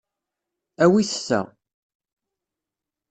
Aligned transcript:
Awit 0.83 1.11
ta. 1.27 1.41